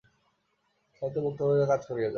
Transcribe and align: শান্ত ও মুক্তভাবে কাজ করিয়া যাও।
শান্ত 0.95 1.15
ও 1.17 1.21
মুক্তভাবে 1.21 1.65
কাজ 1.67 1.81
করিয়া 1.89 2.03
যাও। 2.03 2.09